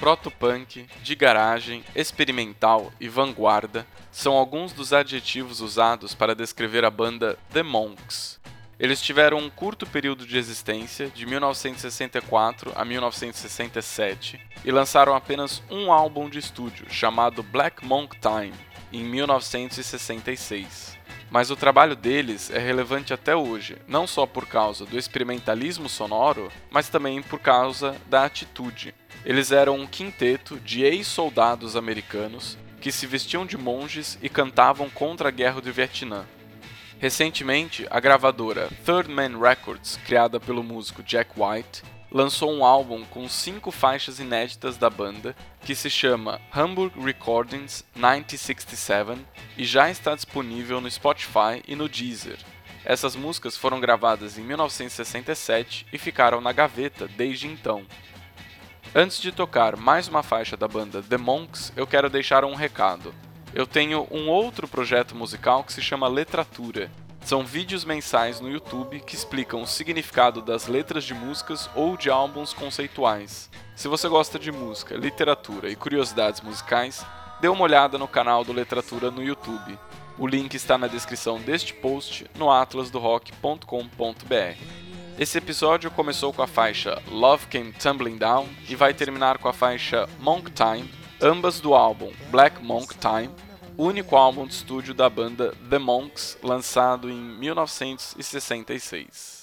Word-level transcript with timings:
protopunk, 0.00 0.86
de 1.02 1.14
garagem, 1.14 1.84
experimental 1.94 2.90
e 2.98 3.06
vanguarda 3.06 3.86
são 4.10 4.32
alguns 4.32 4.72
dos 4.72 4.94
adjetivos 4.94 5.60
usados 5.60 6.14
para 6.14 6.34
descrever 6.34 6.86
a 6.86 6.90
banda 6.90 7.38
The 7.52 7.62
Monks. 7.62 8.40
Eles 8.78 9.02
tiveram 9.02 9.36
um 9.36 9.50
curto 9.50 9.86
período 9.86 10.26
de 10.26 10.38
existência, 10.38 11.08
de 11.08 11.26
1964 11.26 12.72
a 12.74 12.82
1967, 12.82 14.40
e 14.64 14.72
lançaram 14.72 15.14
apenas 15.14 15.62
um 15.70 15.92
álbum 15.92 16.30
de 16.30 16.38
estúdio, 16.38 16.86
chamado 16.88 17.42
Black 17.42 17.84
Monk 17.84 18.16
Time, 18.18 18.54
em 18.90 19.04
1966. 19.04 20.98
Mas 21.30 21.50
o 21.50 21.56
trabalho 21.56 21.94
deles 21.94 22.50
é 22.50 22.58
relevante 22.58 23.14
até 23.14 23.36
hoje, 23.36 23.78
não 23.86 24.06
só 24.06 24.26
por 24.26 24.46
causa 24.46 24.84
do 24.84 24.98
experimentalismo 24.98 25.88
sonoro, 25.88 26.50
mas 26.70 26.88
também 26.88 27.22
por 27.22 27.38
causa 27.38 27.94
da 28.08 28.24
atitude. 28.24 28.92
Eles 29.24 29.52
eram 29.52 29.76
um 29.76 29.86
quinteto 29.86 30.58
de 30.58 30.82
ex-soldados 30.82 31.76
americanos 31.76 32.58
que 32.80 32.90
se 32.90 33.06
vestiam 33.06 33.46
de 33.46 33.56
monges 33.56 34.18
e 34.20 34.28
cantavam 34.28 34.90
contra 34.90 35.28
a 35.28 35.30
guerra 35.30 35.60
do 35.60 35.72
Vietnã. 35.72 36.24
Recentemente, 36.98 37.86
a 37.90 38.00
gravadora 38.00 38.68
Third 38.84 39.08
Man 39.10 39.38
Records, 39.38 39.98
criada 40.04 40.40
pelo 40.40 40.62
músico 40.62 41.02
Jack 41.02 41.30
White, 41.36 41.82
lançou 42.10 42.52
um 42.52 42.64
álbum 42.64 43.04
com 43.04 43.28
cinco 43.28 43.70
faixas 43.70 44.18
inéditas 44.18 44.76
da 44.76 44.90
banda, 44.90 45.34
que 45.62 45.74
se 45.74 45.88
chama 45.88 46.40
Hamburg 46.54 46.98
Recordings 47.00 47.84
1967 47.94 49.26
e 49.56 49.64
já 49.64 49.90
está 49.90 50.14
disponível 50.14 50.80
no 50.80 50.90
Spotify 50.90 51.62
e 51.66 51.76
no 51.76 51.88
Deezer. 51.88 52.38
Essas 52.84 53.14
músicas 53.14 53.56
foram 53.56 53.78
gravadas 53.78 54.38
em 54.38 54.42
1967 54.42 55.86
e 55.92 55.98
ficaram 55.98 56.40
na 56.40 56.52
gaveta 56.52 57.06
desde 57.06 57.46
então. 57.46 57.84
Antes 58.94 59.20
de 59.20 59.30
tocar 59.30 59.76
mais 59.76 60.08
uma 60.08 60.22
faixa 60.22 60.56
da 60.56 60.66
banda 60.66 61.02
The 61.02 61.18
Monks, 61.18 61.72
eu 61.76 61.86
quero 61.86 62.10
deixar 62.10 62.44
um 62.44 62.54
recado 62.54 63.14
eu 63.52 63.66
tenho 63.66 64.06
um 64.10 64.28
outro 64.28 64.68
projeto 64.68 65.14
musical 65.14 65.64
que 65.64 65.72
se 65.72 65.82
chama 65.82 66.06
Letratura. 66.06 66.90
São 67.22 67.44
vídeos 67.44 67.84
mensais 67.84 68.40
no 68.40 68.50
YouTube 68.50 69.00
que 69.00 69.14
explicam 69.14 69.62
o 69.62 69.66
significado 69.66 70.42
das 70.42 70.66
letras 70.66 71.04
de 71.04 71.14
músicas 71.14 71.70
ou 71.74 71.96
de 71.96 72.10
álbuns 72.10 72.52
conceituais. 72.52 73.50
Se 73.76 73.88
você 73.88 74.08
gosta 74.08 74.38
de 74.38 74.50
música, 74.50 74.96
literatura 74.96 75.70
e 75.70 75.76
curiosidades 75.76 76.40
musicais, 76.40 77.04
dê 77.40 77.48
uma 77.48 77.62
olhada 77.62 77.98
no 77.98 78.08
canal 78.08 78.44
do 78.44 78.52
Letratura 78.52 79.10
no 79.10 79.22
YouTube. 79.22 79.78
O 80.18 80.26
link 80.26 80.54
está 80.54 80.76
na 80.76 80.86
descrição 80.86 81.40
deste 81.40 81.72
post 81.72 82.26
no 82.36 82.50
atlasdorock.com.br. 82.50 84.58
Esse 85.18 85.38
episódio 85.38 85.90
começou 85.90 86.32
com 86.32 86.42
a 86.42 86.46
faixa 86.46 87.00
Love 87.08 87.46
Came 87.46 87.72
Tumbling 87.72 88.18
Down 88.18 88.48
e 88.68 88.74
vai 88.74 88.94
terminar 88.94 89.38
com 89.38 89.48
a 89.48 89.52
faixa 89.52 90.08
Monk 90.18 90.50
Time 90.50 91.00
ambas 91.20 91.60
do 91.60 91.74
álbum 91.74 92.10
Black 92.30 92.62
Monk 92.62 92.94
Time, 92.96 93.30
único 93.82 94.16
álbum 94.16 94.46
de 94.46 94.52
estúdio 94.52 94.92
da 94.92 95.08
banda 95.08 95.54
The 95.70 95.78
Monks, 95.78 96.36
lançado 96.42 97.10
em 97.10 97.16
1966. 97.16 99.39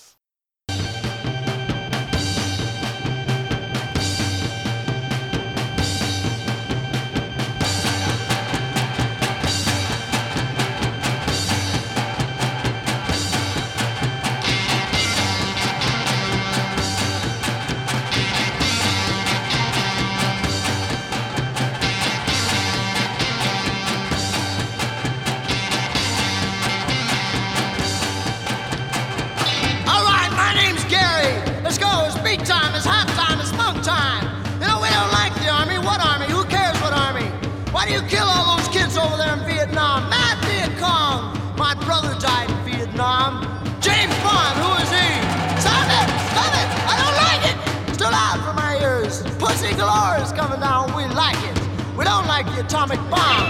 Like 52.08 52.46
the 52.56 52.62
atomic 52.62 53.00
bomb. 53.10 53.48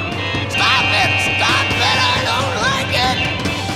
Stop 0.49 0.85
it! 0.89 1.11
Stop 1.29 1.67
it! 1.69 1.97
I 2.01 2.17
don't 2.25 2.53
like 2.65 2.89
it! 2.89 3.17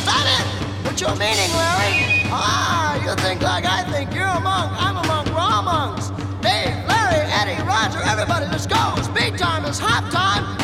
Stop 0.01 0.25
it! 0.25 0.45
What's 0.85 1.01
your 1.01 1.15
meaning, 1.17 1.51
Larry? 1.53 2.25
Ah, 2.31 2.95
you 3.03 3.13
think 3.21 3.41
like 3.41 3.65
I 3.65 3.83
think. 3.91 4.13
You're 4.13 4.25
a 4.25 4.39
monk. 4.39 4.71
I'm 4.81 4.97
a 4.97 5.05
monk. 5.05 5.27
We're 5.29 5.39
all 5.39 5.61
monks. 5.61 6.09
Dave, 6.41 6.73
Larry, 6.87 7.21
Eddie, 7.29 7.61
Roger, 7.63 8.01
everybody, 8.03 8.45
let's 8.47 8.65
go. 8.65 8.95
Speed 9.03 9.37
time 9.37 9.65
is 9.65 9.77
hot 9.77 10.11
time. 10.11 10.60